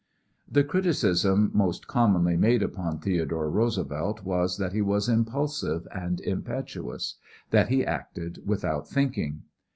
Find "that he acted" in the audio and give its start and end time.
7.51-8.39